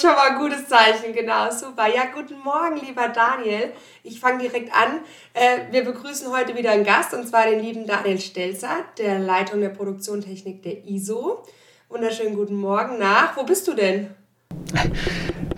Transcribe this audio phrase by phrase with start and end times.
[0.00, 1.86] ist schon mal ein gutes Zeichen, genau, super.
[1.86, 3.72] Ja, guten Morgen, lieber Daniel.
[4.02, 5.00] Ich fange direkt an.
[5.34, 9.60] Äh, wir begrüßen heute wieder einen Gast, und zwar den lieben Daniel Stelzer, der Leitung
[9.60, 11.44] der Produktionstechnik der ISO.
[11.90, 13.36] Wunderschönen guten Morgen nach.
[13.36, 14.08] Wo bist du denn?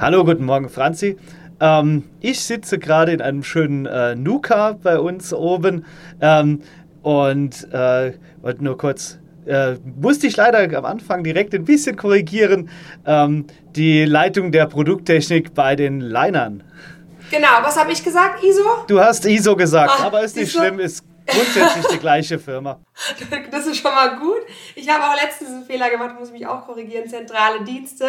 [0.00, 1.18] Hallo, guten Morgen, Franzi.
[1.61, 5.84] Ähm, ich sitze gerade in einem schönen äh, Nuka bei uns oben
[6.20, 6.62] ähm,
[7.02, 12.70] und äh, wollte nur kurz äh, musste ich leider am Anfang direkt ein bisschen korrigieren,
[13.06, 16.62] ähm, die Leitung der Produkttechnik bei den Linern.
[17.30, 18.45] Genau, was habe ich gesagt?
[18.45, 18.62] ISO?
[18.87, 22.80] Du hast ISO gesagt, Ach, aber ist nicht schlimm, ist grundsätzlich die gleiche Firma.
[23.51, 24.41] Das ist schon mal gut.
[24.74, 27.09] Ich habe auch letztens einen Fehler gemacht, muss mich auch korrigieren.
[27.09, 28.06] Zentrale Dienste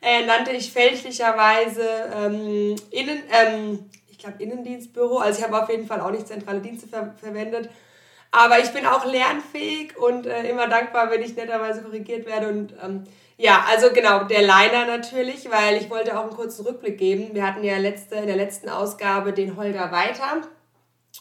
[0.00, 1.82] äh, nannte ich fälschlicherweise
[2.14, 5.18] ähm, Innen, ähm, ich glaube Innendienstbüro.
[5.18, 7.68] Also ich habe auf jeden Fall auch nicht zentrale Dienste ver verwendet.
[8.36, 12.48] Aber ich bin auch lernfähig und äh, immer dankbar, wenn ich netterweise korrigiert werde.
[12.48, 13.04] Und ähm,
[13.36, 17.30] ja, also genau, der Liner natürlich, weil ich wollte auch einen kurzen Rückblick geben.
[17.32, 20.42] Wir hatten ja letzte, in der letzten Ausgabe den Holger Weiter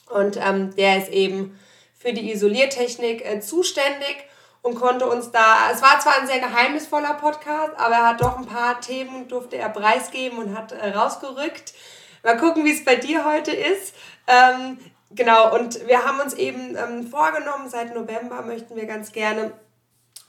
[0.09, 1.59] und ähm, der ist eben
[1.93, 4.25] für die Isoliertechnik äh, zuständig
[4.63, 8.37] und konnte uns da, es war zwar ein sehr geheimnisvoller Podcast, aber er hat doch
[8.37, 11.75] ein paar Themen, durfte er preisgeben und hat äh, rausgerückt.
[12.23, 13.93] Mal gucken, wie es bei dir heute ist.
[14.25, 14.79] Ähm,
[15.15, 19.51] Genau, und wir haben uns eben ähm, vorgenommen, seit November möchten wir ganz gerne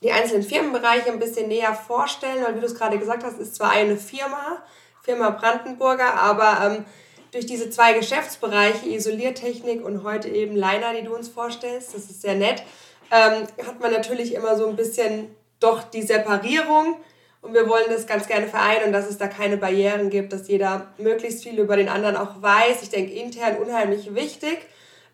[0.02, 3.54] die einzelnen Firmenbereiche ein bisschen näher vorstellen, weil wie du es gerade gesagt hast, ist
[3.54, 4.62] zwar eine Firma,
[5.02, 6.84] Firma Brandenburger, aber ähm,
[7.32, 12.20] durch diese zwei Geschäftsbereiche, Isoliertechnik und heute eben Liner, die du uns vorstellst, das ist
[12.20, 12.62] sehr nett,
[13.10, 16.96] ähm, hat man natürlich immer so ein bisschen doch die Separierung
[17.44, 20.48] und wir wollen das ganz gerne vereinen und dass es da keine Barrieren gibt, dass
[20.48, 22.82] jeder möglichst viel über den anderen auch weiß.
[22.82, 24.66] Ich denke, intern unheimlich wichtig.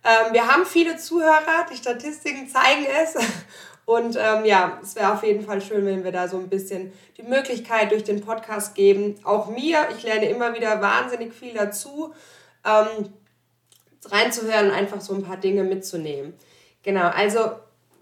[0.04, 3.16] Ähm, wir haben viele Zuhörer, die Statistiken zeigen es.
[3.84, 6.92] Und ähm, ja, es wäre auf jeden Fall schön, wenn wir da so ein bisschen
[7.16, 9.16] die Möglichkeit durch den Podcast geben.
[9.24, 12.14] Auch mir, ich lerne immer wieder wahnsinnig viel dazu,
[12.64, 13.12] ähm,
[14.04, 16.34] reinzuhören und einfach so ein paar Dinge mitzunehmen.
[16.84, 17.50] Genau, also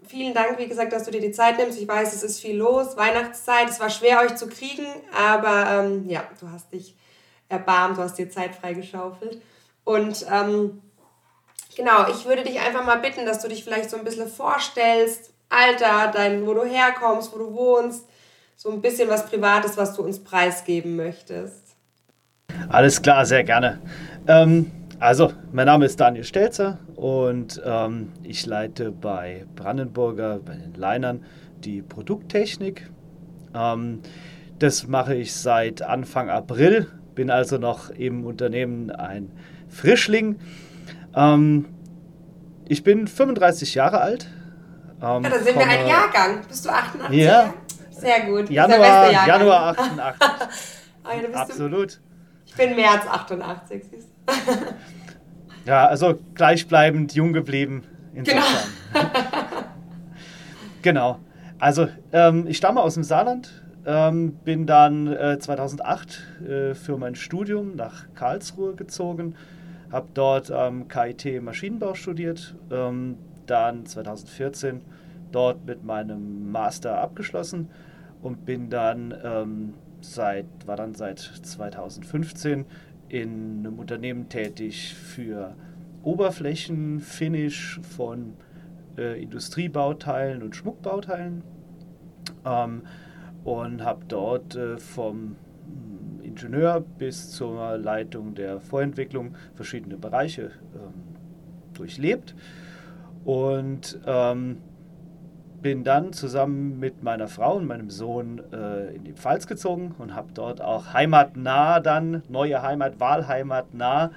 [0.09, 1.79] vielen Dank, wie gesagt, dass du dir die Zeit nimmst.
[1.79, 6.09] Ich weiß, es ist viel los, Weihnachtszeit, es war schwer, euch zu kriegen, aber ähm,
[6.09, 6.95] ja, du hast dich
[7.47, 9.41] erbarmt, du hast dir Zeit freigeschaufelt.
[9.83, 10.81] Und ähm,
[11.75, 15.31] genau, ich würde dich einfach mal bitten, dass du dich vielleicht so ein bisschen vorstellst,
[15.49, 18.05] Alter, dein, wo du herkommst, wo du wohnst,
[18.55, 21.75] so ein bisschen was Privates, was du uns preisgeben möchtest.
[22.67, 23.81] Alles klar, sehr gerne.
[24.27, 30.73] Ähm, also, mein Name ist Daniel Stelzer und ähm, ich leite bei Brandenburger, bei den
[30.73, 31.23] Linern,
[31.63, 32.89] die Produkttechnik.
[33.53, 34.01] Ähm,
[34.59, 39.31] das mache ich seit Anfang April, bin also noch im Unternehmen ein
[39.69, 40.39] Frischling.
[41.15, 41.65] Ähm,
[42.67, 44.27] ich bin 35 Jahre alt.
[45.01, 46.41] Ähm, ja, da sind wir ein Jahrgang.
[46.47, 47.17] Bist du 88?
[47.17, 47.53] Ja.
[47.89, 48.49] Sehr gut.
[48.49, 50.27] Januar, Januar 88.
[51.03, 51.95] oh, ja, Absolut.
[51.95, 51.99] Du,
[52.45, 54.18] ich bin März 88, siehst du.
[55.65, 57.83] Ja, also gleichbleibend jung geblieben.
[58.13, 58.43] Insofern.
[58.93, 59.05] Genau.
[60.81, 61.19] genau.
[61.59, 63.51] Also, ähm, ich stamme aus dem Saarland,
[63.85, 69.35] ähm, bin dann äh, 2008 äh, für mein Studium nach Karlsruhe gezogen
[69.91, 74.81] habe dort am ähm, KIT Maschinenbau studiert, ähm, dann 2014
[75.31, 77.69] dort mit meinem Master abgeschlossen
[78.21, 82.65] und bin dann ähm, seit, war dann seit 2015
[83.09, 85.55] in einem Unternehmen tätig für
[86.03, 88.33] Oberflächenfinish von
[88.97, 91.43] äh, Industriebauteilen und Schmuckbauteilen.
[92.45, 92.83] Ähm,
[93.43, 95.35] und habe dort äh, vom
[96.23, 100.93] Ingenieur bis zur Leitung der Vorentwicklung verschiedene Bereiche ähm,
[101.73, 102.35] durchlebt.
[103.25, 104.57] Und ähm,
[105.61, 110.15] bin dann zusammen mit meiner Frau und meinem Sohn äh, in die Pfalz gezogen und
[110.15, 114.11] habe dort auch heimatnah dann, neue Heimat, Wahlheimatnah,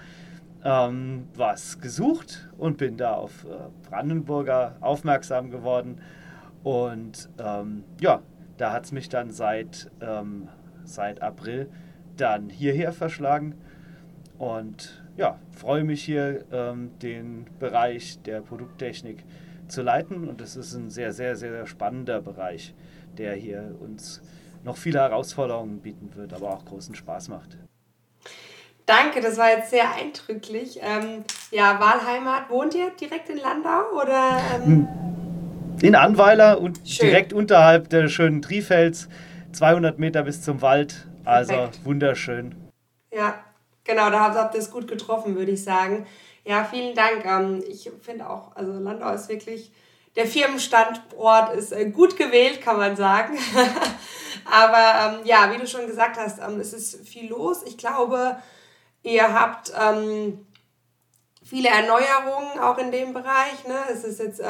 [0.64, 6.00] ähm, was gesucht und bin da auf äh, Brandenburger aufmerksam geworden.
[6.62, 8.22] Und ähm, ja,
[8.56, 10.48] da hat es mich dann seit, ähm,
[10.84, 11.68] seit April
[12.16, 13.54] dann hierher verschlagen
[14.38, 19.24] und ja, freue mich hier ähm, den Bereich der Produkttechnik
[19.80, 22.74] leiten und es ist ein sehr, sehr, sehr spannender Bereich,
[23.16, 24.20] der hier uns
[24.64, 27.56] noch viele Herausforderungen bieten wird, aber auch großen Spaß macht.
[28.84, 30.80] Danke, das war jetzt sehr eindrücklich.
[30.82, 34.40] Ähm, ja, Wahlheimat, wohnt ihr direkt in Landau oder?
[34.54, 34.88] Ähm?
[35.80, 37.06] In Anweiler und Schön.
[37.06, 39.08] direkt unterhalb der schönen Trifels,
[39.52, 41.06] 200 Meter bis zum Wald.
[41.24, 41.84] Also Perfekt.
[41.84, 42.54] wunderschön.
[43.12, 43.34] Ja,
[43.84, 46.06] genau, da habt ihr es gut getroffen, würde ich sagen.
[46.44, 47.24] Ja, vielen Dank.
[47.24, 49.72] Ähm, ich finde auch, also Landau ist wirklich
[50.16, 53.38] der Firmenstandort ist äh, gut gewählt, kann man sagen.
[54.44, 57.62] Aber ähm, ja, wie du schon gesagt hast, ähm, es ist viel los.
[57.64, 58.36] Ich glaube,
[59.02, 59.72] ihr habt
[61.44, 63.64] viele Erneuerungen auch in dem Bereich.
[63.66, 63.78] Ne?
[63.90, 64.40] Es ist jetzt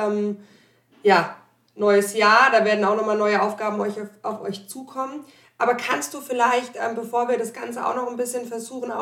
[1.02, 1.36] ja
[1.74, 3.80] neues Jahr, da werden auch nochmal neue Aufgaben
[4.22, 5.24] auf, euch zukommen.
[5.56, 8.92] Aber kannst du vielleicht, bevor wir das Ganze auch noch ein bisschen versuchen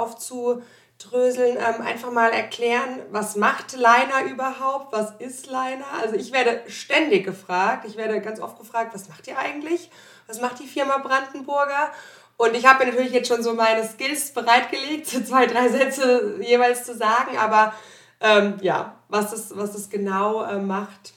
[1.01, 4.93] aufzudröseln, ähm, einfach mal erklären, was macht Liner überhaupt?
[4.93, 5.87] Was ist Liner?
[6.01, 9.91] Also ich werde ständig gefragt, ich werde ganz oft gefragt, was macht ihr eigentlich?
[10.27, 11.91] Was macht die Firma Brandenburger?
[12.37, 16.85] Und ich habe mir natürlich jetzt schon so meine Skills bereitgelegt, zwei, drei Sätze jeweils
[16.85, 17.75] zu sagen, aber
[18.21, 21.15] ähm, ja, was das, was das genau äh, macht,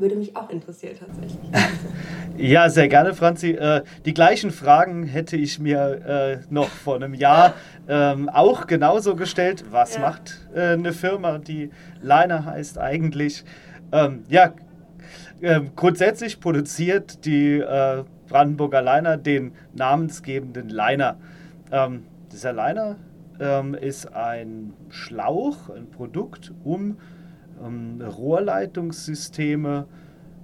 [0.00, 1.40] würde mich auch interessieren tatsächlich.
[2.36, 3.50] Ja, sehr gerne, Franzi.
[3.50, 7.52] Äh, die gleichen Fragen hätte ich mir äh, noch vor einem Jahr
[7.88, 9.64] ähm, auch genauso gestellt.
[9.70, 10.00] Was ja.
[10.00, 11.70] macht äh, eine Firma, die
[12.00, 13.44] Liner heißt eigentlich?
[13.92, 14.54] Ähm, ja,
[15.42, 21.18] ähm, grundsätzlich produziert die äh, Brandenburger Liner den namensgebenden Liner.
[21.70, 22.96] Ähm, dieser Liner
[23.38, 26.96] ähm, ist ein Schlauch, ein Produkt, um
[27.64, 29.86] ähm, Rohrleitungssysteme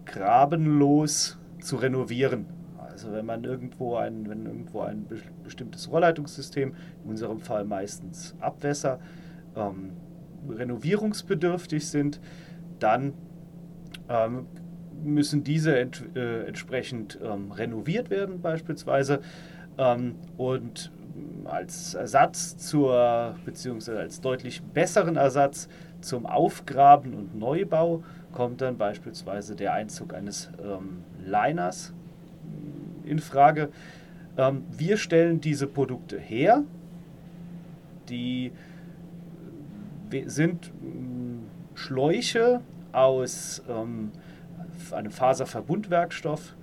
[0.04, 2.46] grabenlos zu renovieren.
[2.78, 5.06] Also wenn man irgendwo ein, wenn irgendwo ein
[5.44, 6.74] bestimmtes Rohrleitungssystem,
[7.04, 9.00] in unserem Fall meistens Abwässer,
[9.54, 9.92] ähm,
[10.48, 12.20] renovierungsbedürftig sind,
[12.78, 13.14] dann
[14.08, 14.46] ähm,
[15.04, 19.20] müssen diese ent, äh, entsprechend ähm, renoviert werden beispielsweise.
[19.78, 20.92] Ähm, und
[21.44, 25.68] als Ersatz zur, beziehungsweise als deutlich besseren Ersatz
[26.00, 28.02] zum Aufgraben und Neubau
[28.32, 31.94] kommt dann beispielsweise der Einzug eines ähm, Liners
[33.04, 33.70] in Frage.
[34.36, 36.64] Ähm, wir stellen diese Produkte her.
[38.08, 38.52] Die
[40.26, 40.70] sind äh,
[41.74, 42.60] Schläuche
[42.92, 44.12] aus ähm,
[44.92, 46.56] einem Faserverbundwerkstoff,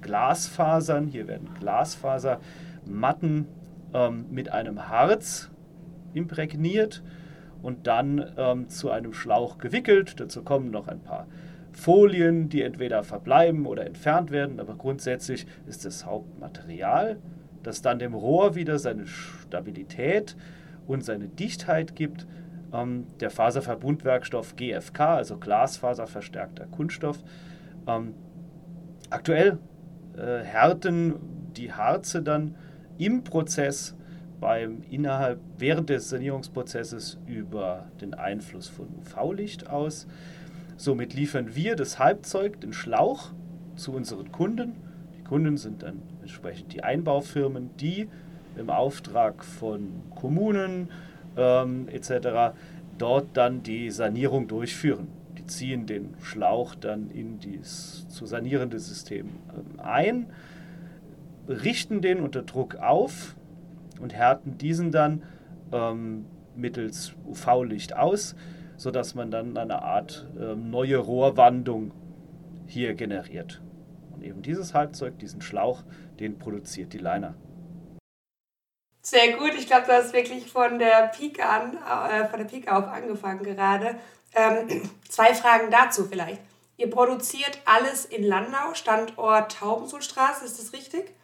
[0.00, 1.06] Glasfasern.
[1.06, 3.46] Hier werden Glasfasermatten
[3.94, 5.50] ähm, mit einem Harz
[6.12, 7.02] imprägniert
[7.62, 10.20] und dann ähm, zu einem Schlauch gewickelt.
[10.20, 11.26] Dazu kommen noch ein paar
[11.72, 17.18] Folien, die entweder verbleiben oder entfernt werden, aber grundsätzlich ist das Hauptmaterial,
[17.62, 20.36] das dann dem Rohr wieder seine Stabilität
[20.86, 22.26] und seine Dichtheit gibt.
[22.72, 27.22] Ähm, der Faserverbundwerkstoff GFK, also Glasfaserverstärkter Kunststoff.
[27.86, 28.14] Ähm,
[29.10, 29.58] aktuell
[30.16, 31.14] äh, härten
[31.56, 32.56] die Harze dann
[32.98, 33.96] im Prozess
[34.40, 40.06] beim innerhalb während des Sanierungsprozesses über den Einfluss von UV-Licht aus.
[40.76, 43.32] Somit liefern wir das Halbzeug, den Schlauch,
[43.76, 44.74] zu unseren Kunden.
[45.18, 48.08] Die Kunden sind dann entsprechend die Einbaufirmen, die
[48.56, 50.90] im Auftrag von Kommunen
[51.36, 52.54] ähm, etc.
[52.98, 55.08] dort dann die Sanierung durchführen.
[55.38, 60.26] Die ziehen den Schlauch dann in das zu sanierende System ähm, ein,
[61.48, 63.34] richten den unter Druck auf,
[64.00, 65.22] und härten diesen dann
[65.72, 68.34] ähm, mittels UV-Licht aus,
[68.76, 71.92] sodass man dann eine Art ähm, neue Rohrwandung
[72.66, 73.60] hier generiert.
[74.12, 75.82] Und eben dieses Halbzeug, diesen Schlauch,
[76.18, 77.34] den produziert die Liner.
[79.02, 82.74] Sehr gut, ich glaube, du hast wirklich von der Pike an, äh, von der Pike
[82.74, 83.96] auf angefangen gerade.
[84.34, 86.40] Ähm, zwei Fragen dazu vielleicht.
[86.76, 91.14] Ihr produziert alles in Landau, Standort Taubensulstraße, ist das richtig?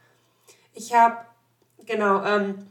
[0.75, 1.17] Ich habe
[1.87, 2.25] Genau.
[2.25, 2.67] Ähm,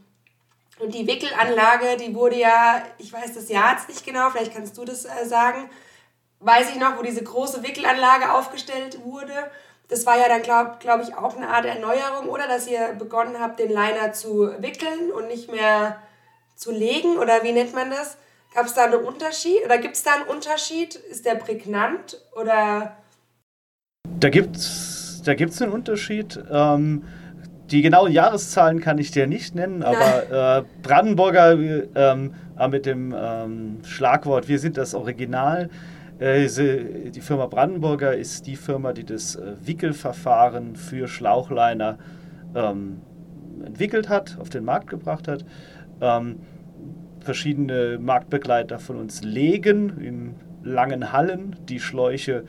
[0.78, 4.76] und die Wickelanlage, die wurde ja, ich weiß das Jahr jetzt nicht genau, vielleicht kannst
[4.76, 5.70] du das äh, sagen,
[6.40, 9.32] weiß ich noch, wo diese große Wickelanlage aufgestellt wurde.
[9.88, 12.46] Das war ja dann, glaube glaub ich, auch eine Art Erneuerung, oder?
[12.46, 16.02] Dass ihr begonnen habt, den Liner zu wickeln und nicht mehr
[16.56, 18.18] zu legen, oder wie nennt man das?
[18.54, 19.64] Gab es da einen Unterschied?
[19.64, 20.94] Oder gibt es da einen Unterschied?
[20.94, 22.96] Ist der prägnant oder?
[24.18, 26.38] Da gibt es da gibt's einen Unterschied.
[26.50, 27.04] Ähm,
[27.70, 31.58] die genauen Jahreszahlen kann ich dir nicht nennen, aber äh, Brandenburger
[31.94, 32.34] ähm,
[32.70, 35.68] mit dem ähm, Schlagwort Wir sind das Original.
[36.18, 36.46] Äh,
[37.10, 41.98] die Firma Brandenburger ist die Firma, die das äh, Wickelverfahren für Schlauchliner
[42.54, 43.02] ähm,
[43.64, 45.44] entwickelt hat, auf den Markt gebracht hat.
[46.00, 46.36] Ähm,
[47.20, 52.44] verschiedene Marktbegleiter von uns legen in langen Hallen die Schläuche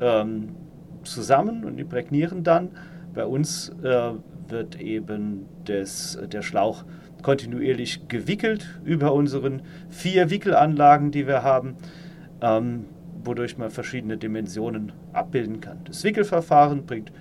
[0.00, 0.56] ähm,
[1.02, 2.70] zusammen und imprägnieren dann.
[3.14, 4.12] Bei uns äh,
[4.54, 6.84] wird eben des, der Schlauch
[7.20, 11.76] kontinuierlich gewickelt über unseren vier Wickelanlagen, die wir haben,
[12.40, 12.86] ähm,
[13.22, 15.80] wodurch man verschiedene Dimensionen abbilden kann.
[15.84, 17.12] Das Wickelverfahren bringt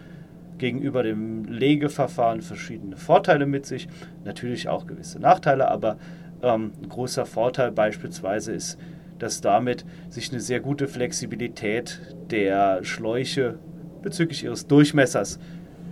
[0.57, 3.89] gegenüber dem Legeverfahren verschiedene Vorteile mit sich,
[4.23, 5.97] natürlich auch gewisse Nachteile, aber
[6.41, 8.77] ähm, ein großer Vorteil beispielsweise ist
[9.19, 13.57] dass damit sich eine sehr gute Flexibilität der Schläuche
[14.01, 15.39] bezüglich ihres Durchmessers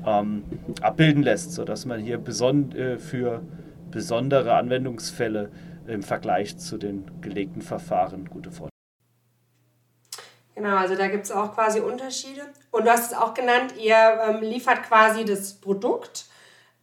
[0.05, 0.43] ähm,
[0.81, 3.41] abbilden lässt, sodass man hier beson äh, für
[3.89, 5.51] besondere Anwendungsfälle
[5.87, 8.71] im Vergleich zu den gelegten Verfahren gute Vorteile.
[10.55, 12.41] Genau, also da gibt es auch quasi Unterschiede.
[12.71, 16.25] Und du hast es auch genannt, ihr ähm, liefert quasi das Produkt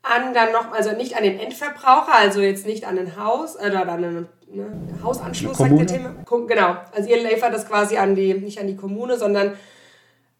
[0.02, 3.68] an dann noch, also nicht an den Endverbraucher, also jetzt nicht an ein Haus äh,
[3.70, 4.66] oder an einen ne,
[5.02, 6.14] Hausanschluss, sagt der Thema.
[6.46, 9.54] Genau, also ihr liefert das quasi an die, nicht an die Kommune, sondern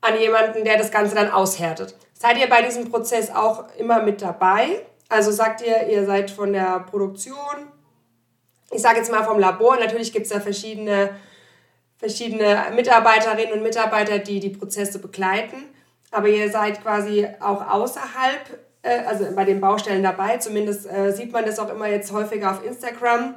[0.00, 1.96] an jemanden, der das Ganze dann aushärtet.
[2.20, 4.82] Seid ihr bei diesem Prozess auch immer mit dabei?
[5.08, 7.68] Also sagt ihr, ihr seid von der Produktion,
[8.72, 11.10] ich sage jetzt mal vom Labor, natürlich gibt es da verschiedene,
[11.96, 15.64] verschiedene Mitarbeiterinnen und Mitarbeiter, die die Prozesse begleiten,
[16.10, 21.32] aber ihr seid quasi auch außerhalb, äh, also bei den Baustellen dabei, zumindest äh, sieht
[21.32, 23.36] man das auch immer jetzt häufiger auf Instagram,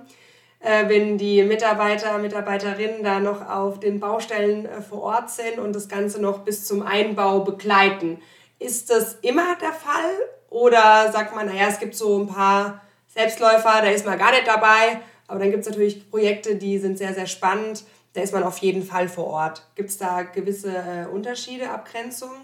[0.60, 5.76] äh, wenn die Mitarbeiter, Mitarbeiterinnen da noch auf den Baustellen äh, vor Ort sind und
[5.76, 8.20] das Ganze noch bis zum Einbau begleiten.
[8.62, 10.14] Ist das immer der Fall
[10.52, 14.46] oder sagt man, naja, es gibt so ein paar Selbstläufer, da ist man gar nicht
[14.46, 15.00] dabei.
[15.28, 17.84] Aber dann gibt es natürlich Projekte, die sind sehr, sehr spannend.
[18.14, 19.64] Da ist man auf jeden Fall vor Ort.
[19.74, 22.38] Gibt es da gewisse äh, Unterschiede, Abgrenzungen?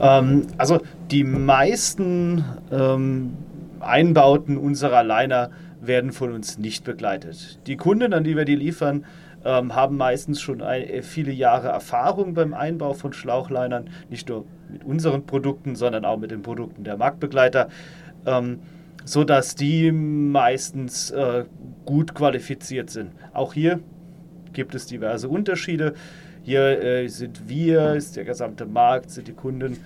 [0.00, 3.36] Ähm, also die meisten ähm,
[3.78, 5.52] Einbauten unserer Liner
[5.82, 7.60] werden von uns nicht begleitet.
[7.68, 9.04] Die Kunden, an die wir die liefern,
[9.44, 14.84] ähm, haben meistens schon äh, viele Jahre Erfahrung beim Einbau von Schlauchlinern, nicht nur mit
[14.84, 17.68] unseren Produkten, sondern auch mit den Produkten der Marktbegleiter,
[18.26, 18.60] ähm,
[19.04, 21.44] sodass die meistens äh,
[21.84, 23.10] gut qualifiziert sind.
[23.32, 23.80] Auch hier
[24.52, 25.94] gibt es diverse Unterschiede.
[26.42, 29.78] Hier äh, sind wir, ist der gesamte Markt, sind die Kunden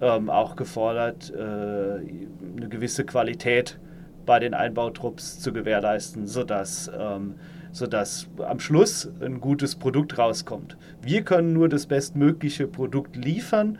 [0.00, 3.78] ähm, auch gefordert, äh, eine gewisse Qualität
[4.26, 7.34] bei den Einbautrupps zu gewährleisten, sodass ähm,
[7.76, 10.78] sodass am Schluss ein gutes Produkt rauskommt.
[11.02, 13.78] Wir können nur das bestmögliche Produkt liefern.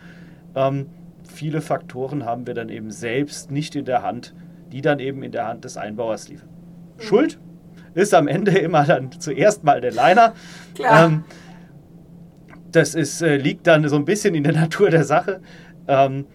[0.57, 0.87] Ähm,
[1.29, 4.35] viele Faktoren haben wir dann eben selbst nicht in der Hand,
[4.73, 6.49] die dann eben in der Hand des Einbauers liefern.
[6.97, 7.03] Mhm.
[7.03, 7.39] Schuld
[7.95, 10.35] ist am Ende immer dann zuerst mal der Liner.
[10.75, 11.07] Klar.
[11.07, 11.25] Ähm,
[12.73, 15.41] das ist, äh, liegt dann so ein bisschen in der Natur der Sache.
[15.89, 16.27] Ähm,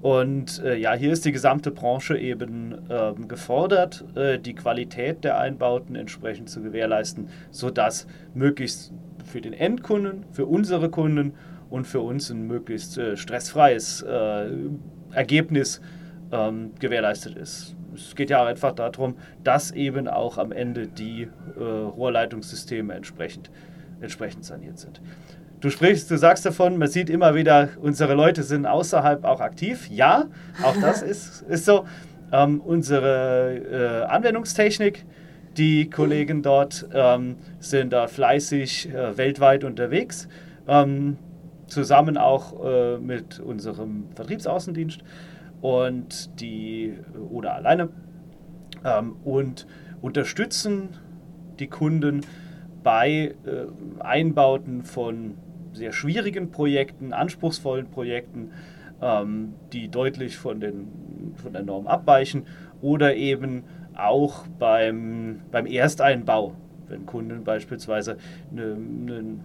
[0.00, 5.38] und äh, ja, hier ist die gesamte Branche eben ähm, gefordert, äh, die Qualität der
[5.38, 8.92] Einbauten entsprechend zu gewährleisten, sodass möglichst
[9.24, 11.34] für den Endkunden, für unsere Kunden
[11.72, 14.50] und für uns ein möglichst äh, stressfreies äh,
[15.12, 15.80] Ergebnis
[16.30, 17.74] ähm, gewährleistet ist.
[17.94, 23.50] Es geht ja auch einfach darum, dass eben auch am Ende die äh, Rohrleitungssysteme entsprechend,
[24.00, 25.00] entsprechend saniert sind.
[25.60, 29.88] Du sprichst, du sagst davon, man sieht immer wieder, unsere Leute sind außerhalb auch aktiv.
[29.90, 30.24] Ja,
[30.62, 31.86] auch das ist, ist so.
[32.32, 35.04] Ähm, unsere äh, Anwendungstechnik,
[35.56, 40.28] die Kollegen dort ähm, sind da fleißig äh, weltweit unterwegs,
[40.66, 41.18] ähm,
[41.66, 45.02] zusammen auch äh, mit unserem Vertriebsaußendienst
[45.60, 46.98] und die
[47.30, 47.88] oder alleine
[48.84, 49.66] ähm, und
[50.00, 50.90] unterstützen
[51.58, 52.22] die Kunden
[52.82, 55.34] bei äh, Einbauten von
[55.72, 58.50] sehr schwierigen Projekten, anspruchsvollen Projekten,
[59.00, 62.46] ähm, die deutlich von, den, von der Norm abweichen
[62.80, 63.64] oder eben
[63.94, 66.54] auch beim, beim Ersteinbau,
[66.88, 68.16] wenn Kunden beispielsweise
[68.50, 69.38] eine, eine,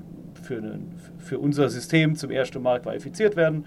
[0.48, 0.80] für, eine,
[1.18, 3.66] für unser System zum ersten Mal qualifiziert werden.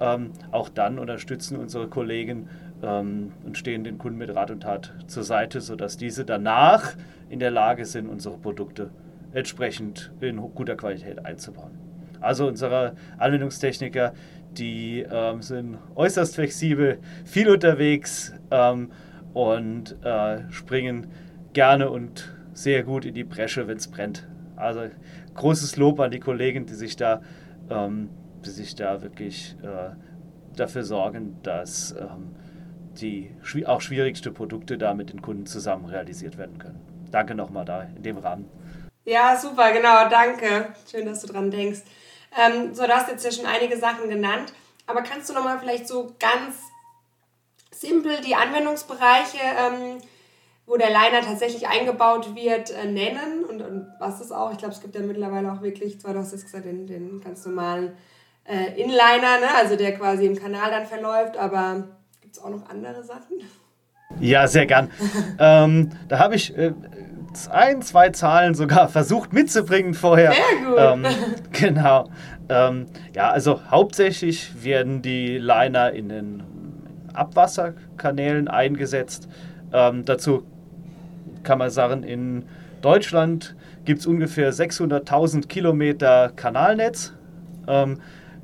[0.00, 2.48] Ähm, auch dann unterstützen unsere Kollegen
[2.82, 6.94] ähm, und stehen den Kunden mit Rat und Tat zur Seite, sodass diese danach
[7.28, 8.90] in der Lage sind, unsere Produkte
[9.32, 11.72] entsprechend in guter Qualität einzubauen.
[12.20, 14.14] Also unsere Anwendungstechniker,
[14.52, 18.90] die ähm, sind äußerst flexibel, viel unterwegs ähm,
[19.34, 21.08] und äh, springen
[21.52, 24.26] gerne und sehr gut in die Bresche, wenn es brennt.
[24.56, 24.82] Also
[25.34, 27.22] großes Lob an die Kollegen, die sich da,
[27.70, 28.10] ähm,
[28.44, 29.94] die sich da wirklich äh,
[30.56, 32.34] dafür sorgen, dass ähm,
[33.00, 33.34] die
[33.66, 36.80] auch schwierigste Produkte da mit den Kunden zusammen realisiert werden können.
[37.10, 38.48] Danke nochmal da in dem Rahmen.
[39.04, 40.68] Ja, super, genau, danke.
[40.90, 41.80] Schön, dass du dran denkst.
[42.38, 44.52] Ähm, so, du hast jetzt ja schon einige Sachen genannt,
[44.86, 46.56] aber kannst du nochmal vielleicht so ganz
[47.70, 49.98] simpel die Anwendungsbereiche, ähm,
[50.66, 54.52] wo der Liner tatsächlich eingebaut wird, äh, nennen und, und was ist auch?
[54.52, 57.20] Ich glaube, es gibt ja mittlerweile auch wirklich, zwar du hast jetzt gesagt, den, den
[57.20, 57.92] ganz normalen
[58.44, 59.54] äh, Inliner, ne?
[59.56, 61.84] also der quasi im Kanal dann verläuft, aber
[62.20, 63.38] gibt es auch noch andere Sachen?
[64.20, 64.90] Ja, sehr gern.
[65.38, 66.72] ähm, da habe ich äh,
[67.50, 70.32] ein, zwei Zahlen sogar versucht mitzubringen vorher.
[70.32, 70.78] Sehr gut.
[70.78, 71.06] Ähm,
[71.52, 72.10] genau.
[72.48, 76.42] Ähm, ja, also hauptsächlich werden die Liner in den
[77.14, 79.28] Abwasserkanälen eingesetzt.
[79.72, 80.44] Ähm, dazu
[81.44, 82.44] kann man sagen, in
[82.82, 87.12] Deutschland gibt es ungefähr 600.000 Kilometer Kanalnetz.
[87.66, 87.98] Ähm,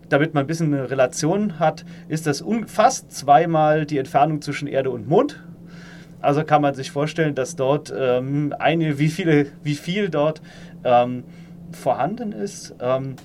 [0.09, 4.91] damit man ein bisschen eine Relation hat, ist das fast zweimal die Entfernung zwischen Erde
[4.91, 5.43] und Mond.
[6.21, 10.43] Also kann man sich vorstellen, dass dort ähm, eine, wie, viele, wie viel dort
[10.83, 11.25] ähm,
[11.73, 12.75] vorhanden ist.
[12.81, 13.17] Ähm,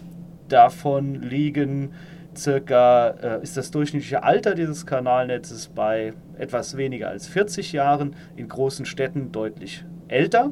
[0.50, 1.94] davon liegen
[2.36, 8.48] circa, äh, ist das durchschnittliche Alter dieses Kanalnetzes bei etwas weniger als 40 Jahren, in
[8.48, 10.52] großen Städten deutlich älter.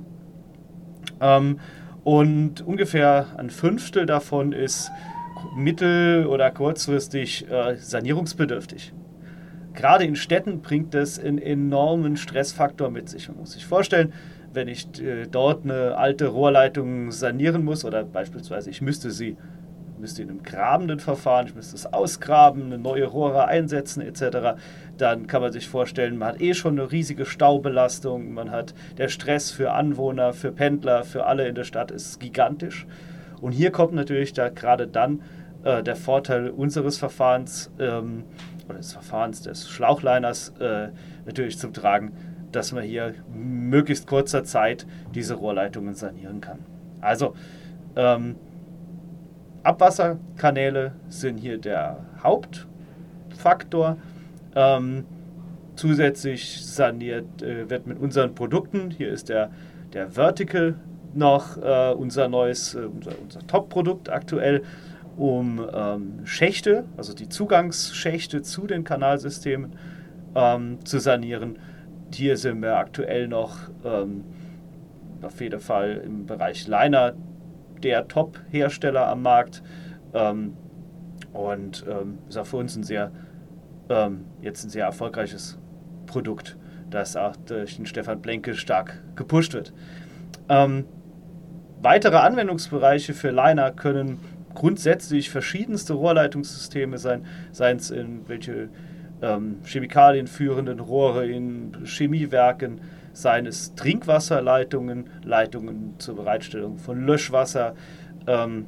[1.21, 1.59] Ähm,
[2.03, 4.91] und ungefähr ein Fünftel davon ist
[5.55, 8.93] mittel- oder kurzfristig äh, sanierungsbedürftig
[9.73, 13.27] gerade in Städten bringt das einen enormen Stressfaktor mit sich.
[13.29, 14.13] Man muss sich vorstellen,
[14.53, 19.37] wenn ich äh, dort eine alte Rohrleitung sanieren muss oder beispielsweise ich müsste sie
[20.01, 24.59] müsste in einem grabenden Verfahren, ich müsste es ausgraben, eine neue Rohre einsetzen etc.,
[24.97, 29.07] dann kann man sich vorstellen, man hat eh schon eine riesige Staubelastung, man hat der
[29.07, 32.85] Stress für Anwohner, für Pendler, für alle in der Stadt ist gigantisch.
[33.39, 35.21] Und hier kommt natürlich da gerade dann
[35.63, 38.25] äh, der Vorteil unseres Verfahrens, ähm,
[38.67, 40.89] oder des Verfahrens des Schlauchliners äh,
[41.25, 42.13] natürlich zum Tragen,
[42.51, 46.59] dass man hier möglichst kurzer Zeit diese Rohrleitungen sanieren kann.
[46.99, 47.33] Also
[47.95, 48.35] ähm,
[49.63, 53.97] Abwasserkanäle sind hier der Hauptfaktor.
[54.55, 55.05] Ähm,
[55.75, 59.51] zusätzlich saniert äh, wird mit unseren Produkten, hier ist der,
[59.93, 60.75] der Vertical
[61.13, 64.63] noch äh, unser neues, äh, unser, unser Top-Produkt aktuell,
[65.17, 69.73] um ähm, Schächte, also die Zugangsschächte zu den Kanalsystemen
[70.35, 71.59] ähm, zu sanieren.
[72.13, 74.23] Hier sind wir aktuell noch ähm,
[75.21, 77.13] auf jeden Fall im Bereich Liner
[77.83, 79.63] der Top-Hersteller am Markt
[80.13, 80.53] ähm,
[81.33, 83.11] und ähm, ist auch für uns ein sehr
[83.89, 85.59] ähm, jetzt ein sehr erfolgreiches
[86.05, 86.57] Produkt,
[86.89, 89.73] das auch durch den Stefan Blenke stark gepusht wird.
[91.81, 94.19] weitere Anwendungsbereiche für Liner können
[94.53, 98.69] grundsätzlich verschiedenste Rohrleitungssysteme sein, seien es in welche
[99.21, 102.81] ähm, Chemikalien führenden Rohre in Chemiewerken,
[103.13, 107.75] seien es Trinkwasserleitungen, Leitungen zur Bereitstellung von Löschwasser,
[108.27, 108.65] ähm,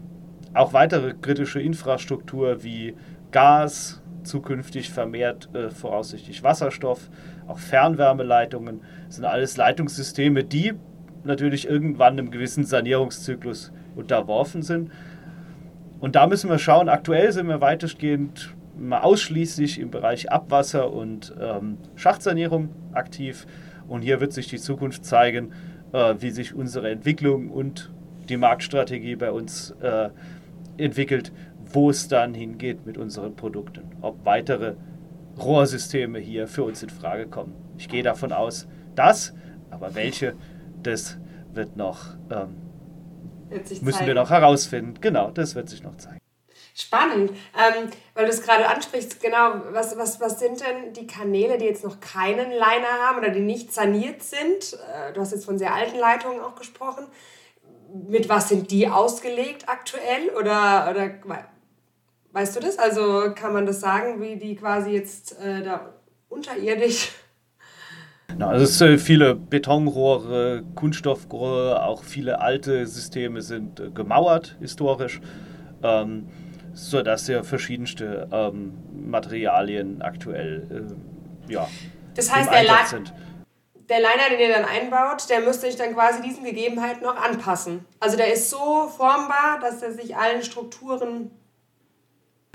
[0.54, 2.96] auch weitere kritische Infrastruktur wie
[3.32, 7.10] Gas, zukünftig vermehrt äh, voraussichtlich Wasserstoff,
[7.48, 10.74] auch Fernwärmeleitungen, sind alles Leitungssysteme, die
[11.24, 14.92] natürlich irgendwann einem gewissen Sanierungszyklus unterworfen sind
[16.04, 21.34] und da müssen wir schauen, aktuell sind wir weitestgehend mal ausschließlich im Bereich Abwasser und
[21.40, 23.48] ähm, Schachtsanierung aktiv.
[23.94, 25.52] Und hier wird sich die Zukunft zeigen,
[25.92, 27.94] äh, wie sich unsere Entwicklung und
[28.28, 30.10] die Marktstrategie bei uns äh,
[30.78, 31.32] entwickelt,
[31.72, 33.84] wo es dann hingeht mit unseren Produkten.
[34.02, 34.74] Ob weitere
[35.40, 37.54] Rohrsysteme hier für uns in Frage kommen.
[37.78, 39.36] Ich gehe davon aus, dass,
[39.70, 40.34] aber welche,
[40.82, 41.20] das
[41.54, 42.56] wird noch ähm,
[43.52, 44.08] müssen zeigen.
[44.08, 44.96] wir noch herausfinden.
[45.02, 46.23] Genau, das wird sich noch zeigen.
[46.76, 51.60] Spannend, ähm, weil du es gerade ansprichst, genau, was, was, was sind denn die Kanäle,
[51.60, 54.74] die jetzt noch keinen Liner haben oder die nicht saniert sind?
[54.74, 57.06] Äh, du hast jetzt von sehr alten Leitungen auch gesprochen.
[58.10, 60.30] Mit was sind die ausgelegt aktuell?
[60.36, 61.12] Oder, oder
[62.32, 62.80] weißt du das?
[62.80, 65.94] Also kann man das sagen, wie die quasi jetzt äh, da
[66.28, 67.12] unterirdisch
[68.34, 75.22] Genau, also es sind viele Betonrohre, Kunststoffrohre, auch viele alte Systeme sind äh, gemauert historisch,
[75.84, 76.30] ähm,
[76.74, 78.74] sodass ja verschiedenste ähm,
[79.06, 80.88] Materialien aktuell
[81.48, 81.68] äh, ja,
[82.16, 83.14] das heißt, der, La sind.
[83.90, 87.86] der Liner, den ihr dann einbaut, der müsste sich dann quasi diesen Gegebenheiten auch anpassen.
[88.00, 91.32] Also der ist so formbar, dass er sich allen Strukturen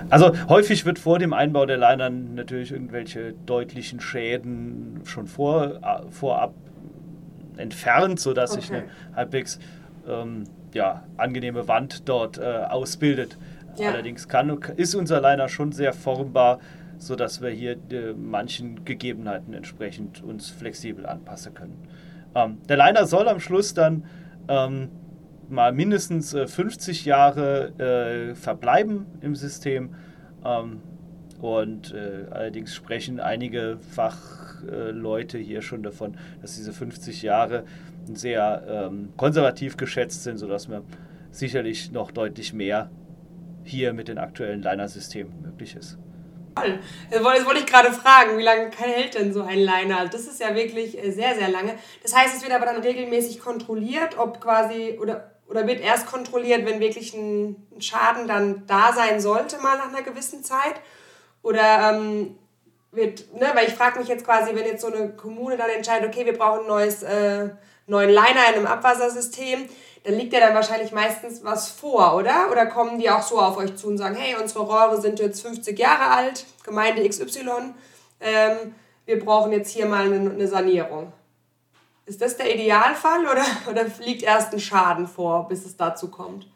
[0.09, 6.09] also häufig wird vor dem Einbau der Liner natürlich irgendwelche deutlichen Schäden schon vor, äh,
[6.09, 6.53] vorab
[7.57, 8.61] entfernt, sodass okay.
[8.61, 9.59] sich eine halbwegs
[10.07, 13.37] ähm, ja, angenehme Wand dort äh, ausbildet.
[13.79, 13.91] Ja.
[13.91, 16.59] Allerdings kann, ist unser Liner schon sehr formbar,
[16.97, 21.87] sodass wir hier äh, manchen Gegebenheiten entsprechend uns flexibel anpassen können.
[22.35, 24.05] Ähm, der Liner soll am Schluss dann
[24.47, 24.89] ähm,
[25.49, 29.95] mal mindestens äh, 50 Jahre äh, verbleiben im System.
[30.45, 30.81] Ähm,
[31.39, 37.63] und äh, allerdings sprechen einige Fachleute hier schon davon, dass diese 50 Jahre
[38.13, 40.83] sehr ähm, konservativ geschätzt sind, sodass wir
[41.31, 42.89] sicherlich noch deutlich mehr
[43.69, 45.97] hier mit den aktuellen Liner-Systemen möglich ist.
[47.09, 50.07] Jetzt wollte ich gerade fragen, wie lange hält denn so ein Liner?
[50.07, 51.75] Das ist ja wirklich äh, sehr, sehr lange.
[52.03, 56.65] Das heißt, es wird aber dann regelmäßig kontrolliert, ob quasi, oder oder wird erst kontrolliert,
[56.65, 60.75] wenn wirklich ein Schaden dann da sein sollte, mal nach einer gewissen Zeit?
[61.41, 62.37] Oder ähm,
[62.91, 66.09] wird, ne, weil ich frage mich jetzt quasi, wenn jetzt so eine Kommune dann entscheidet,
[66.09, 67.49] okay, wir brauchen ein neues, äh,
[67.87, 69.69] neuen Liner in einem Abwassersystem,
[70.03, 72.49] dann liegt ja dann wahrscheinlich meistens was vor, oder?
[72.51, 75.41] Oder kommen die auch so auf euch zu und sagen, hey, unsere Rohre sind jetzt
[75.41, 77.73] 50 Jahre alt, Gemeinde XY,
[78.21, 78.75] ähm,
[79.05, 81.11] wir brauchen jetzt hier mal eine, eine Sanierung.
[82.05, 86.47] Ist das der Idealfall oder, oder liegt erst ein Schaden vor, bis es dazu kommt?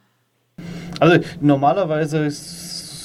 [0.99, 2.62] Also normalerweise ist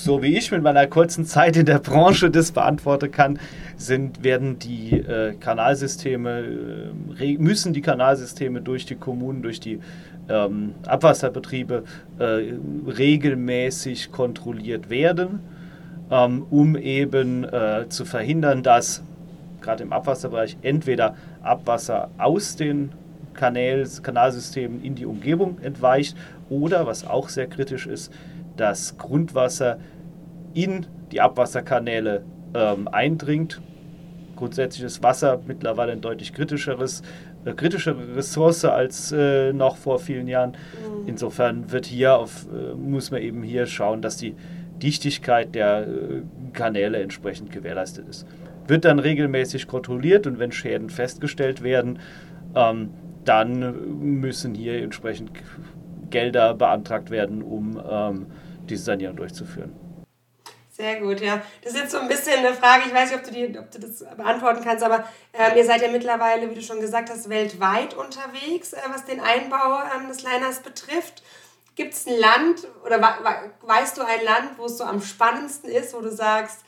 [0.08, 3.38] so wie ich mit meiner kurzen Zeit in der Branche das beantworten kann,
[3.76, 6.44] sind, werden die äh, Kanalsysteme,
[7.20, 9.80] äh, müssen die Kanalsysteme durch die Kommunen, durch die
[10.30, 11.84] ähm, Abwasserbetriebe
[12.18, 12.24] äh,
[12.90, 15.40] regelmäßig kontrolliert werden,
[16.10, 19.02] ähm, um eben äh, zu verhindern, dass
[19.60, 22.92] gerade im Abwasserbereich entweder Abwasser aus den
[23.34, 26.16] Kanäl, Kanalsystemen in die Umgebung entweicht
[26.48, 28.10] oder, was auch sehr kritisch ist,
[28.56, 29.78] das Grundwasser
[30.58, 33.60] in die Abwasserkanäle ähm, eindringt.
[34.34, 37.02] Grundsätzlich ist Wasser mittlerweile ein deutlich kritischeres,
[37.44, 40.50] äh, kritischere Ressource als äh, noch vor vielen Jahren.
[40.50, 41.06] Mhm.
[41.08, 44.34] Insofern wird hier auf, äh, muss man eben hier schauen, dass die
[44.82, 48.26] Dichtigkeit der äh, Kanäle entsprechend gewährleistet ist.
[48.66, 52.00] Wird dann regelmäßig kontrolliert und wenn Schäden festgestellt werden,
[52.56, 52.90] ähm,
[53.24, 55.30] dann müssen hier entsprechend
[56.10, 58.26] Gelder beantragt werden, um ähm,
[58.68, 59.88] diese Sanierung durchzuführen.
[60.78, 61.42] Sehr gut, ja.
[61.60, 63.68] Das ist jetzt so ein bisschen eine Frage, ich weiß nicht, ob du, die, ob
[63.68, 67.28] du das beantworten kannst, aber ähm, ihr seid ja mittlerweile, wie du schon gesagt hast,
[67.28, 71.24] weltweit unterwegs, äh, was den Einbau ähm, des Liners betrifft.
[71.74, 73.00] Gibt es ein Land oder
[73.62, 76.60] weißt du ein Land, wo es so am spannendsten ist, wo du sagst,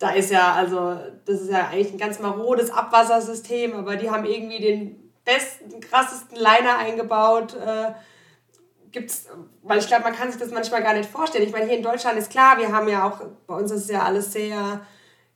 [0.00, 4.24] da ist ja, also, das ist ja eigentlich ein ganz marodes Abwassersystem, aber die haben
[4.24, 7.54] irgendwie den besten, krassesten Liner eingebaut.
[7.54, 7.92] Äh,
[8.92, 9.26] gibt's,
[9.62, 11.44] weil ich glaube, man kann sich das manchmal gar nicht vorstellen.
[11.44, 14.02] Ich meine, hier in Deutschland ist klar, wir haben ja auch, bei uns ist ja
[14.02, 14.82] alles sehr,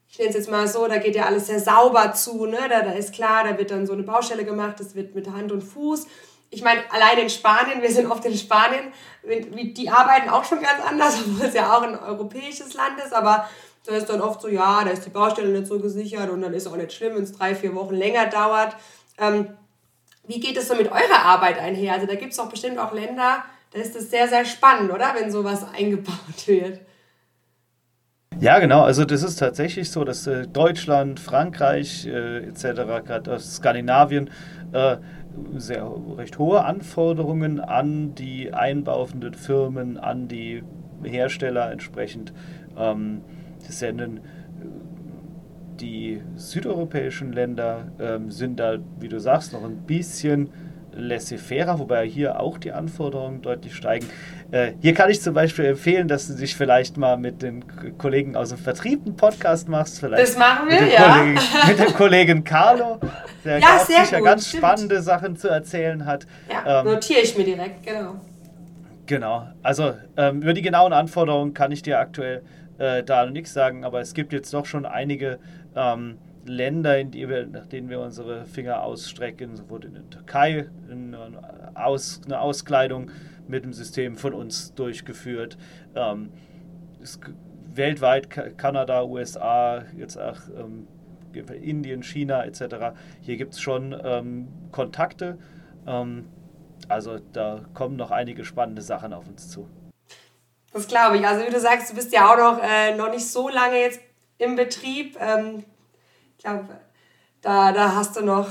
[0.08, 2.58] ich nenne es jetzt mal so, da geht ja alles sehr sauber zu, ne?
[2.68, 5.52] Da, da ist klar, da wird dann so eine Baustelle gemacht, das wird mit Hand
[5.52, 6.06] und Fuß.
[6.50, 8.92] Ich meine, allein in Spanien, wir sind oft in Spanien,
[9.24, 13.48] die arbeiten auch schon ganz anders, obwohl es ja auch ein europäisches Land ist, aber
[13.84, 16.54] da ist dann oft so, ja, da ist die Baustelle nicht so gesichert und dann
[16.54, 18.76] ist auch nicht schlimm, wenn es drei, vier Wochen länger dauert.
[19.18, 19.56] Ähm,
[20.26, 21.94] wie geht es so mit eurer Arbeit einher?
[21.94, 25.14] Also da gibt es doch bestimmt auch Länder, da ist es sehr, sehr spannend, oder?
[25.18, 26.80] Wenn sowas eingebaut wird.
[28.38, 28.82] Ja, genau.
[28.82, 32.62] Also das ist tatsächlich so, dass äh, Deutschland, Frankreich äh, etc.,
[33.04, 34.30] gerade aus Skandinavien,
[34.72, 34.98] äh,
[35.56, 40.62] sehr recht hohe Anforderungen an die einbaufenden Firmen, an die
[41.02, 42.32] Hersteller entsprechend
[42.76, 43.22] ähm,
[43.58, 44.20] senden
[45.80, 50.50] die südeuropäischen Länder ähm, sind da, wie du sagst, noch ein bisschen
[50.96, 54.06] laissez-faire, wobei hier auch die Anforderungen deutlich steigen.
[54.50, 57.64] Äh, hier kann ich zum Beispiel empfehlen, dass du dich vielleicht mal mit den
[57.98, 60.00] Kollegen aus dem Vertrieb einen Podcast machst.
[60.00, 61.18] Vielleicht das machen wir, ja.
[61.18, 62.98] Kollegen, mit dem Kollegen Carlo,
[63.44, 64.62] der ja, sicher gut, ganz stimmt.
[64.62, 66.26] spannende Sachen zu erzählen hat.
[66.50, 68.20] Ja, ähm, notiere ich mir direkt, genau.
[69.06, 72.42] Genau, also ähm, über die genauen Anforderungen kann ich dir aktuell
[72.78, 75.38] äh, da nichts sagen, aber es gibt jetzt doch schon einige
[75.76, 79.56] ähm, Länder, in die wir, nach denen wir unsere Finger ausstrecken.
[79.56, 83.10] So wurde in der Türkei eine, Aus, eine Auskleidung
[83.48, 85.56] mit dem System von uns durchgeführt.
[85.94, 86.30] Ähm,
[87.74, 90.88] weltweit Kanada, USA, jetzt auch ähm,
[91.34, 92.96] Indien, China etc.
[93.20, 95.38] Hier gibt es schon ähm, Kontakte.
[95.86, 96.28] Ähm,
[96.88, 99.68] also da kommen noch einige spannende Sachen auf uns zu.
[100.72, 101.26] Das glaube ich.
[101.26, 104.00] Also wie du sagst, du bist ja auch noch, äh, noch nicht so lange jetzt
[104.38, 105.16] im Betrieb.
[105.20, 105.64] Ähm,
[106.36, 106.68] ich glaube,
[107.42, 108.48] da, da hast du noch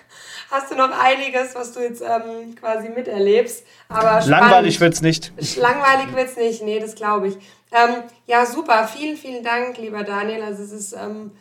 [0.50, 3.64] hast du noch einiges, was du jetzt ähm, quasi miterlebst.
[3.88, 5.32] Aber langweilig wird es nicht.
[5.56, 7.34] Langweilig wird es nicht, nee, das glaube ich.
[7.70, 8.88] Ähm, ja, super.
[8.88, 10.42] Vielen, vielen Dank, lieber Daniel.
[10.42, 11.32] Also es ist, ähm,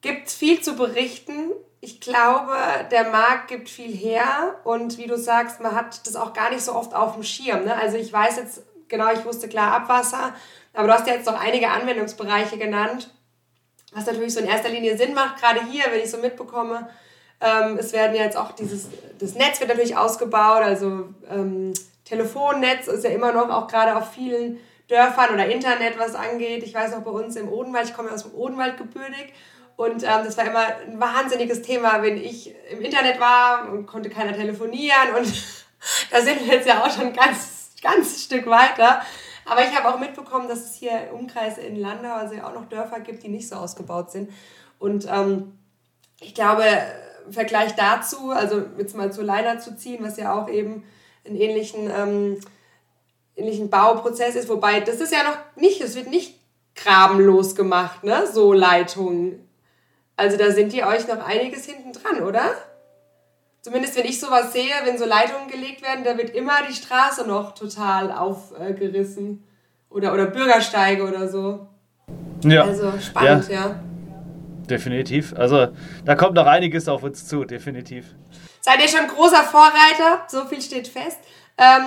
[0.00, 1.52] gibt viel zu berichten.
[1.80, 2.54] Ich glaube,
[2.90, 6.62] der Markt gibt viel her und wie du sagst, man hat das auch gar nicht
[6.62, 7.64] so oft auf dem Schirm.
[7.64, 7.74] Ne?
[7.74, 10.34] Also ich weiß jetzt, genau, ich wusste klar Abwasser,
[10.74, 13.10] aber du hast ja jetzt noch einige Anwendungsbereiche genannt,
[13.92, 16.88] was natürlich so in erster Linie Sinn macht, gerade hier, wenn ich so mitbekomme.
[17.40, 21.72] Ähm, es werden ja jetzt auch dieses, das Netz wird natürlich ausgebaut, also ähm,
[22.04, 26.62] Telefonnetz ist ja immer noch auch gerade auf vielen Dörfern oder Internet, was angeht.
[26.62, 29.34] Ich weiß auch bei uns im Odenwald, ich komme aus dem Odenwald gebürtig
[29.76, 34.10] und ähm, das war immer ein wahnsinniges Thema, wenn ich im Internet war und konnte
[34.10, 35.26] keiner telefonieren und
[36.10, 39.02] da sind wir jetzt ja auch schon ganz, ganz Stück weiter.
[39.48, 42.68] Aber ich habe auch mitbekommen, dass es hier im Umkreis in Landau also auch noch
[42.68, 44.30] Dörfer gibt, die nicht so ausgebaut sind.
[44.78, 45.58] Und ähm,
[46.20, 46.64] ich glaube,
[47.26, 50.84] im Vergleich dazu, also jetzt mal zu Leiner zu ziehen, was ja auch eben
[51.26, 52.40] einen ähnlichen, ähm,
[53.36, 56.38] ähnlichen Bauprozess ist, wobei das ist ja noch nicht, es wird nicht
[56.74, 58.26] grabenlos gemacht, ne?
[58.32, 59.48] so Leitungen.
[60.16, 62.50] Also da sind die euch noch einiges hinten dran, oder?
[63.60, 67.26] Zumindest wenn ich sowas sehe, wenn so Leitungen gelegt werden, da wird immer die Straße
[67.26, 69.44] noch total aufgerissen.
[69.90, 71.66] Oder, oder Bürgersteige oder so.
[72.44, 72.64] Ja.
[72.64, 73.54] Also spannend, ja.
[73.54, 73.80] ja.
[74.68, 75.34] Definitiv.
[75.36, 75.68] Also
[76.04, 78.14] da kommt noch einiges auf uns zu, definitiv.
[78.60, 80.24] Seid ihr schon großer Vorreiter?
[80.28, 81.18] So viel steht fest.
[81.56, 81.86] Ähm,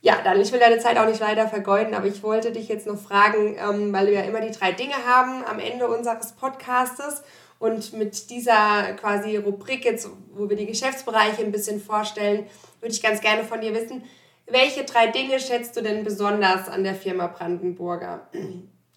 [0.00, 2.88] ja, dann, ich will deine Zeit auch nicht weiter vergeuden, aber ich wollte dich jetzt
[2.88, 7.22] noch fragen, ähm, weil wir ja immer die drei Dinge haben am Ende unseres Podcastes
[7.62, 12.46] und mit dieser quasi Rubrik jetzt, wo wir die Geschäftsbereiche ein bisschen vorstellen,
[12.80, 14.02] würde ich ganz gerne von dir wissen,
[14.50, 18.28] welche drei Dinge schätzt du denn besonders an der Firma Brandenburger?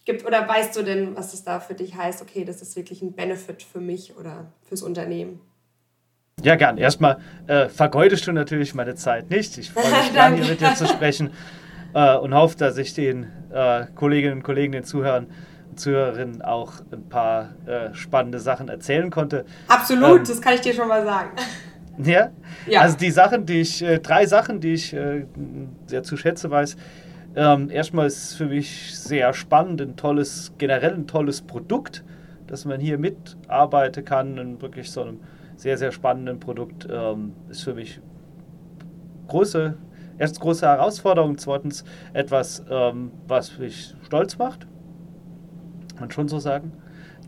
[0.03, 2.23] Gibt, oder weißt du denn, was es da für dich heißt?
[2.23, 5.41] Okay, das ist wirklich ein Benefit für mich oder fürs Unternehmen.
[6.41, 6.79] Ja, gern.
[6.79, 9.59] Erstmal äh, vergeudest du natürlich meine Zeit nicht.
[9.59, 11.29] Ich freue mich gern, hier mit dir zu sprechen
[11.93, 15.27] äh, und hoffe, dass ich den äh, Kolleginnen und Kollegen, den Zuhörern
[15.75, 19.45] Zuhörerinnen auch ein paar äh, spannende Sachen erzählen konnte.
[19.67, 21.29] Absolut, ähm, das kann ich dir schon mal sagen.
[21.97, 22.31] Ja?
[22.67, 22.81] ja.
[22.81, 25.25] Also die Sachen, die ich, äh, drei Sachen, die ich äh,
[25.85, 26.75] sehr zu schätzen weiß.
[27.37, 32.03] Ähm, erstmal ist es für mich sehr spannend, ein tolles, generell ein tolles Produkt,
[32.47, 35.19] dass man hier mitarbeiten kann in wirklich so einem
[35.55, 36.87] sehr, sehr spannenden Produkt.
[36.89, 37.99] Ähm, ist für mich
[39.27, 39.77] große,
[40.17, 41.83] erst große Herausforderung, zweitens
[42.13, 44.67] etwas, ähm, was mich stolz macht,
[45.99, 46.71] man schon so sagen.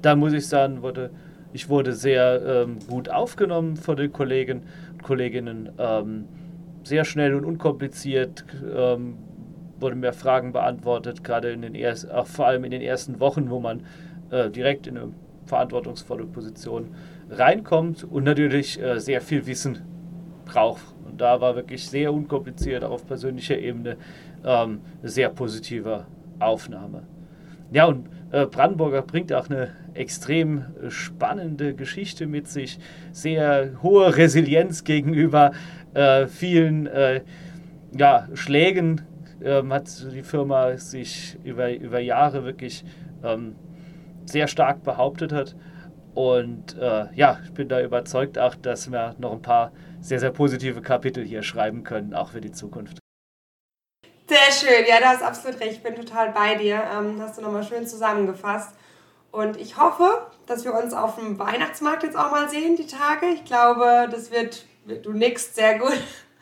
[0.01, 1.09] Da muss ich sagen, wurde,
[1.53, 6.25] ich wurde sehr ähm, gut aufgenommen von den Kollegen und Kolleginnen, ähm,
[6.83, 8.45] sehr schnell und unkompliziert.
[8.75, 9.15] Ähm,
[9.79, 13.49] wurden mehr Fragen beantwortet, gerade in den ersten, auch vor allem in den ersten Wochen,
[13.49, 13.81] wo man
[14.31, 15.11] äh, direkt in eine
[15.45, 16.89] verantwortungsvolle Position
[17.29, 19.79] reinkommt und natürlich äh, sehr viel Wissen
[20.45, 20.83] braucht.
[21.05, 23.97] Und da war wirklich sehr unkompliziert, auch auf persönlicher Ebene,
[24.43, 26.05] ähm, eine sehr positive
[26.39, 27.03] Aufnahme.
[27.71, 32.79] Ja, und äh, Brandenburger bringt auch eine extrem spannende Geschichte mit sich,
[33.11, 35.51] sehr hohe Resilienz gegenüber
[35.93, 37.21] äh, vielen äh,
[37.97, 39.01] ja, Schlägen.
[39.43, 42.83] Ähm, hat die Firma sich über, über Jahre wirklich
[43.23, 43.55] ähm,
[44.25, 45.55] sehr stark behauptet hat.
[46.15, 50.31] Und äh, ja, ich bin da überzeugt auch, dass wir noch ein paar sehr, sehr
[50.31, 52.97] positive Kapitel hier schreiben können, auch für die Zukunft.
[54.29, 55.71] Sehr schön, ja, du hast absolut recht.
[55.71, 56.83] Ich bin total bei dir.
[56.93, 58.71] Ähm, hast du nochmal schön zusammengefasst.
[59.31, 63.27] Und ich hoffe, dass wir uns auf dem Weihnachtsmarkt jetzt auch mal sehen, die Tage.
[63.27, 65.97] Ich glaube, das wird, du nix sehr gut.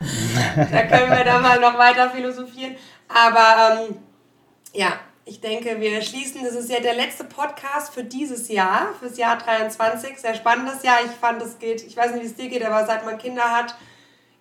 [0.56, 2.74] da können wir dann mal noch weiter philosophieren.
[3.08, 3.96] Aber ähm,
[4.72, 4.94] ja,
[5.24, 9.38] ich denke, wir schließen, das ist ja der letzte Podcast für dieses Jahr, fürs Jahr
[9.38, 10.18] 23.
[10.18, 10.98] Sehr spannendes Jahr.
[11.04, 13.50] Ich fand, es geht, ich weiß nicht, wie es dir geht, aber seit man Kinder
[13.50, 13.76] hat,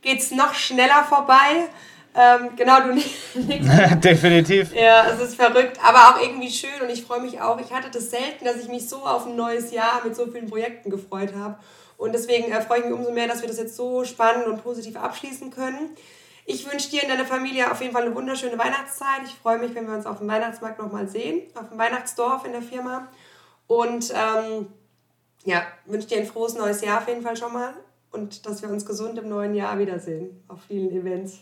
[0.01, 1.69] geht es noch schneller vorbei.
[2.15, 3.13] Ähm, genau, du nicht.
[4.03, 4.73] Definitiv.
[4.73, 7.59] Ja, es ist verrückt, aber auch irgendwie schön und ich freue mich auch.
[7.59, 10.49] Ich hatte das selten, dass ich mich so auf ein neues Jahr mit so vielen
[10.49, 11.57] Projekten gefreut habe.
[11.97, 14.63] Und deswegen äh, freue ich mich umso mehr, dass wir das jetzt so spannend und
[14.63, 15.95] positiv abschließen können.
[16.45, 19.21] Ich wünsche dir und deiner Familie auf jeden Fall eine wunderschöne Weihnachtszeit.
[19.25, 22.51] Ich freue mich, wenn wir uns auf dem Weihnachtsmarkt nochmal sehen, auf dem Weihnachtsdorf in
[22.51, 23.07] der Firma.
[23.67, 24.67] Und ähm,
[25.43, 27.73] ja, wünsche dir ein frohes neues Jahr auf jeden Fall schon mal
[28.11, 31.39] und dass wir uns gesund im neuen Jahr wiedersehen auf vielen Events.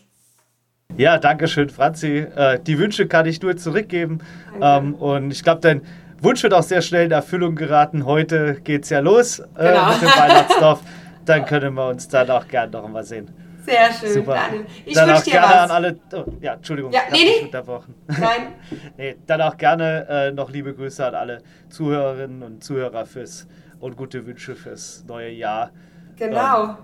[0.96, 2.18] Ja, danke schön, Franzi.
[2.18, 4.20] Äh, die Wünsche kann ich nur zurückgeben.
[4.60, 5.82] Ähm, und ich glaube, dein
[6.20, 8.06] Wunsch wird auch sehr schnell in Erfüllung geraten.
[8.06, 9.92] Heute geht es ja los äh, genau.
[9.92, 10.80] mit dem Weihnachtsdorf.
[11.24, 13.28] Dann können wir uns dann auch gerne noch mal sehen.
[13.64, 14.34] Sehr schön, Super.
[14.34, 14.66] Daniel.
[14.84, 15.62] Ich dann wünsche dir gerne was.
[15.62, 15.98] an alle.
[16.12, 17.44] Oh, ja, Entschuldigung, ja, nee, nee.
[17.46, 17.94] unterbrochen.
[18.06, 18.48] Nein.
[18.98, 23.46] nee, dann auch gerne äh, noch liebe Grüße an alle Zuhörerinnen und Zuhörer fürs
[23.80, 25.70] und gute Wünsche fürs neue Jahr.
[26.16, 26.64] Genau.
[26.64, 26.76] Ähm,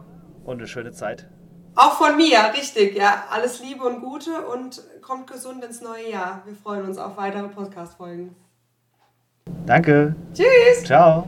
[0.44, 1.28] und eine schöne Zeit.
[1.82, 3.24] Auch von mir, richtig, ja.
[3.30, 6.42] Alles Liebe und Gute und kommt gesund ins neue Jahr.
[6.44, 8.36] Wir freuen uns auf weitere Podcast-Folgen.
[9.64, 10.14] Danke.
[10.34, 10.84] Tschüss.
[10.84, 11.26] Ciao.